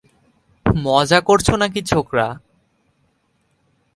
[0.65, 2.27] মজা করছো নাকি, ছোকরা?